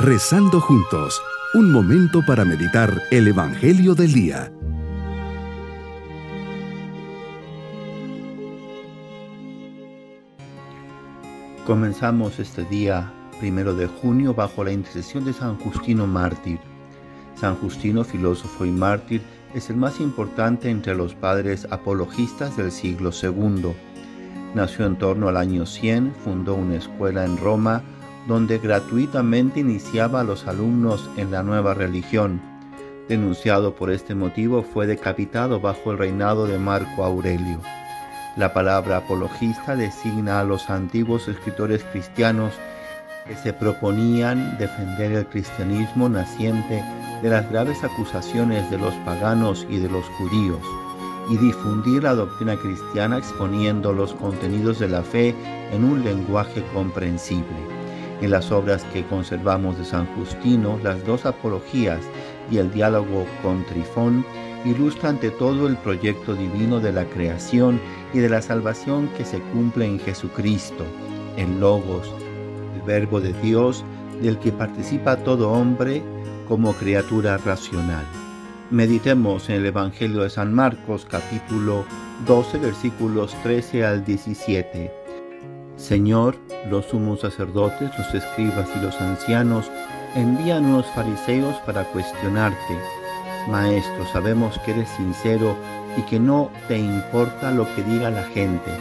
[0.00, 1.20] Rezando juntos,
[1.54, 4.52] un momento para meditar el Evangelio del Día.
[11.66, 16.60] Comenzamos este día primero de junio bajo la intercesión de San Justino Mártir.
[17.34, 19.20] San Justino, filósofo y mártir,
[19.52, 23.72] es el más importante entre los padres apologistas del siglo II.
[24.54, 27.82] Nació en torno al año 100, fundó una escuela en Roma
[28.28, 32.42] donde gratuitamente iniciaba a los alumnos en la nueva religión.
[33.08, 37.58] Denunciado por este motivo, fue decapitado bajo el reinado de Marco Aurelio.
[38.36, 42.52] La palabra apologista designa a los antiguos escritores cristianos
[43.26, 46.84] que se proponían defender el cristianismo naciente
[47.22, 50.60] de las graves acusaciones de los paganos y de los judíos
[51.30, 55.34] y difundir la doctrina cristiana exponiendo los contenidos de la fe
[55.72, 57.87] en un lenguaje comprensible.
[58.20, 62.00] En las obras que conservamos de San Justino, las dos apologías
[62.50, 64.24] y el diálogo con Trifón
[64.64, 67.80] ilustra ante todo el proyecto divino de la creación
[68.12, 70.84] y de la salvación que se cumple en Jesucristo,
[71.36, 72.12] en Logos,
[72.74, 73.84] el Verbo de Dios,
[74.20, 76.02] del que participa todo hombre
[76.48, 78.04] como criatura racional.
[78.70, 81.84] Meditemos en el Evangelio de San Marcos capítulo
[82.26, 84.97] 12 versículos 13 al 17.
[85.78, 86.34] Señor,
[86.68, 89.70] los sumos sacerdotes, los escribas y los ancianos
[90.16, 92.78] envían unos fariseos para cuestionarte.
[93.48, 95.56] Maestro, sabemos que eres sincero
[95.96, 98.72] y que no te importa lo que diga la gente,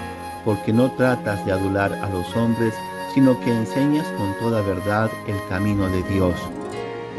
[0.43, 2.73] porque no tratas de adular a los hombres,
[3.13, 6.35] sino que enseñas con toda verdad el camino de Dios.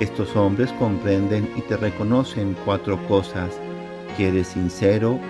[0.01, 3.56] Estos hombres comprenden y te reconocen cuatro cosas,
[4.17, 5.21] que eres sincero,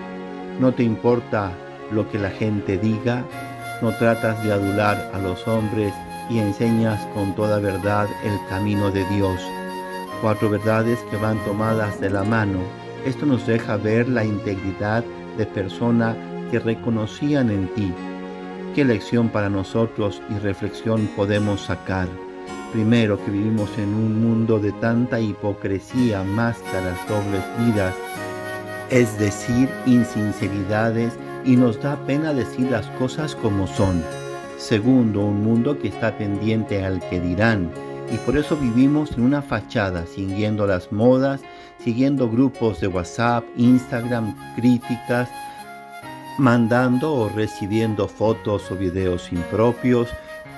[0.59, 1.51] no te importa
[1.91, 3.23] lo que la gente diga,
[3.81, 5.93] no tratas de adular a los hombres
[6.29, 9.39] y enseñas con toda verdad el camino de Dios.
[10.21, 12.59] Cuatro verdades que van tomadas de la mano.
[13.05, 15.03] Esto nos deja ver la integridad
[15.37, 16.15] de persona
[16.51, 17.93] que reconocían en ti.
[18.75, 22.07] ¿Qué lección para nosotros y reflexión podemos sacar?
[22.73, 27.95] Primero, que vivimos en un mundo de tanta hipocresía, máscaras, dobles vidas,
[28.91, 31.13] es decir, insinceridades,
[31.49, 34.03] y nos da pena decir las cosas como son.
[34.59, 37.71] Segundo, un mundo que está pendiente al que dirán,
[38.13, 41.41] y por eso vivimos en una fachada, siguiendo las modas,
[41.83, 45.27] siguiendo grupos de WhatsApp, Instagram, críticas,
[46.37, 50.07] mandando o recibiendo fotos o videos impropios,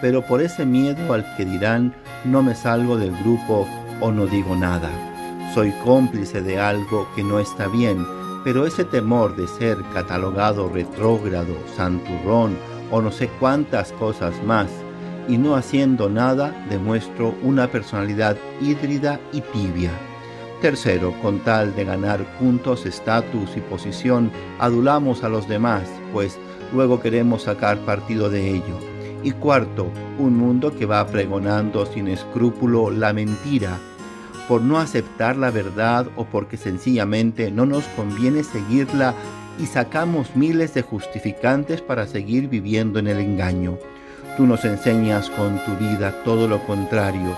[0.02, 3.66] pero por ese miedo al que dirán no me salgo del grupo
[4.02, 4.90] o no digo nada.
[5.54, 8.06] Soy cómplice de algo que no está bien,
[8.44, 12.58] pero ese temor de ser catalogado retrógrado, santurrón
[12.90, 14.68] o no sé cuántas cosas más,
[15.28, 19.92] y no haciendo nada, demuestro una personalidad híbrida y tibia.
[20.62, 26.38] Tercero, con tal de ganar puntos, estatus y posición, adulamos a los demás, pues
[26.74, 28.78] luego queremos sacar partido de ello.
[29.24, 29.88] Y cuarto,
[30.20, 33.80] un mundo que va pregonando sin escrúpulo la mentira,
[34.52, 39.14] por no aceptar la verdad o porque sencillamente no nos conviene seguirla
[39.58, 43.78] y sacamos miles de justificantes para seguir viviendo en el engaño.
[44.36, 47.34] Tú nos enseñas con tu vida todo lo contrario.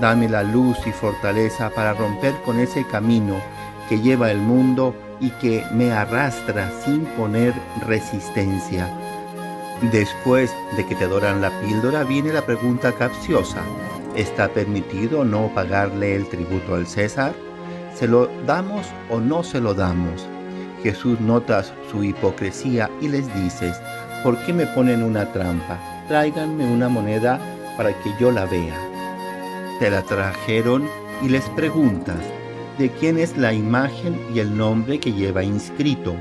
[0.00, 3.36] Dame la luz y fortaleza para romper con ese camino
[3.88, 7.54] que lleva el mundo y que me arrastra sin poner
[7.86, 8.92] resistencia.
[9.92, 13.62] Después de que te doran la píldora viene la pregunta capciosa.
[14.16, 17.34] ¿Está permitido no pagarle el tributo al César?
[17.94, 20.26] ¿Se lo damos o no se lo damos?
[20.82, 23.72] Jesús nota su hipocresía y les dice,
[24.22, 25.78] ¿por qué me ponen una trampa?
[26.08, 27.40] Tráiganme una moneda
[27.76, 28.76] para que yo la vea.
[29.78, 30.88] Te la trajeron
[31.22, 32.20] y les preguntas,
[32.78, 36.14] ¿de quién es la imagen y el nombre que lleva inscrito?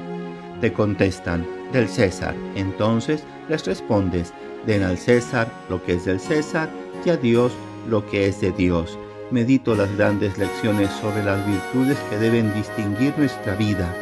[0.62, 2.36] Te contestan, del César.
[2.56, 4.34] Entonces les respondes,
[4.66, 6.70] den al César lo que es del César
[7.06, 7.54] y a Dios
[7.88, 8.98] lo que es de Dios.
[9.32, 13.94] Medito las grandes lecciones sobre las virtudes que deben distinguir nuestra vida.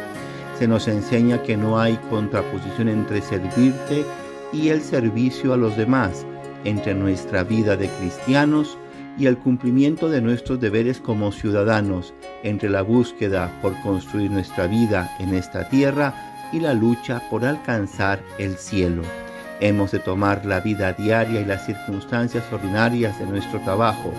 [0.58, 4.04] Se nos enseña que no hay contraposición entre servirte
[4.52, 6.24] y el servicio a los demás,
[6.64, 8.78] entre nuestra vida de cristianos
[9.18, 15.10] y el cumplimiento de nuestros deberes como ciudadanos, entre la búsqueda por construir nuestra vida
[15.18, 16.14] en esta tierra
[16.52, 19.02] y la lucha por alcanzar el cielo.
[19.60, 24.12] Hemos de tomar la vida diaria y las circunstancias ordinarias de nuestro trabajo,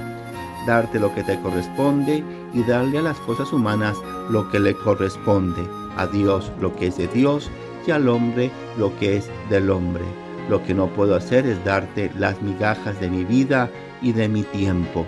[0.66, 2.24] darte lo que te corresponde
[2.54, 3.96] y darle a las cosas humanas
[4.32, 5.62] lo que le corresponde,
[5.96, 7.52] a Dios lo que es de Dios
[7.86, 8.50] y al hombre
[8.80, 10.06] lo que es del hombre.
[10.50, 13.70] Lo que no puedo hacer es darte las migajas de mi vida
[14.02, 15.06] y de mi tiempo.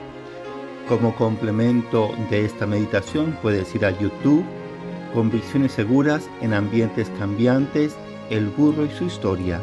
[0.88, 4.44] Como complemento de esta meditación puedes ir a YouTube,
[5.14, 7.96] Convicciones Seguras en Ambientes Cambiantes,
[8.30, 9.60] El Burro y su Historia,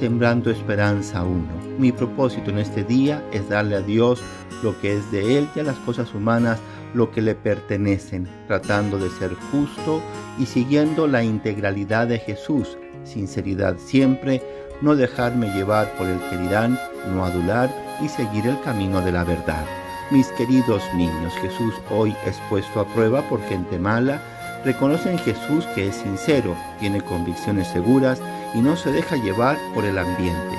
[0.00, 1.76] Sembrando Esperanza 1.
[1.78, 4.22] Mi propósito en este día es darle a Dios
[4.62, 6.58] lo que es de Él y a las cosas humanas
[6.94, 10.00] lo que le pertenecen, tratando de ser justo
[10.38, 14.42] y siguiendo la integralidad de Jesús, sinceridad siempre,
[14.80, 16.78] no dejarme llevar por el que dirán,
[17.14, 17.70] no adular
[18.02, 19.66] y seguir el camino de la verdad.
[20.10, 24.22] Mis queridos niños, Jesús hoy es puesto a prueba por gente mala,
[24.64, 28.18] reconoce en Jesús que es sincero, tiene convicciones seguras
[28.54, 30.58] y no se deja llevar por el ambiente.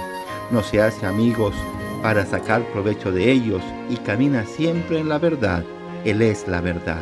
[0.51, 1.53] No se hace amigos
[2.01, 5.63] para sacar provecho de ellos y camina siempre en la verdad.
[6.03, 7.01] Él es la verdad.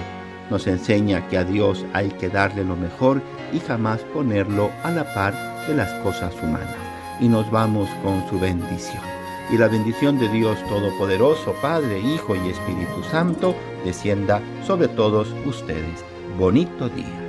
[0.50, 3.22] Nos enseña que a Dios hay que darle lo mejor
[3.54, 5.34] y jamás ponerlo a la par
[5.68, 6.76] de las cosas humanas.
[7.20, 9.04] Y nos vamos con su bendición.
[9.52, 16.04] Y la bendición de Dios Todopoderoso, Padre, Hijo y Espíritu Santo, descienda sobre todos ustedes.
[16.38, 17.29] Bonito día.